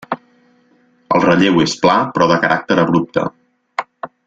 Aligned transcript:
El 1.17 1.21
relleu 1.25 1.61
és 1.65 1.77
pla, 1.83 1.99
però 2.17 2.29
de 2.33 2.39
caràcter 2.47 2.79
abrupte. 2.87 3.27